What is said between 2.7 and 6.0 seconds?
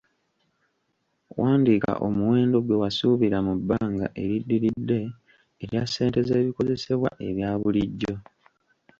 wasuubira mu bbanga eriddiridde erya